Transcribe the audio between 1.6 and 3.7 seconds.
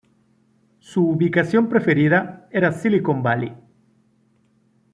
preferida era Silicon Valley.